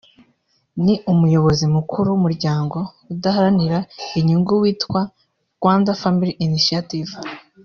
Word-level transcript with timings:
ni 0.83 0.93
n’Umuyobozi 1.03 1.65
Mukuru 1.75 2.07
w’Umuryango 2.09 2.77
udaharanira 3.13 3.77
inyungu 4.19 4.51
witwa 4.61 5.01
Rwanda 5.57 5.97
Family 6.01 6.33
Initiative 6.47 7.13